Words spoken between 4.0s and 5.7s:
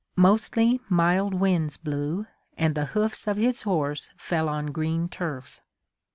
fell on green turf.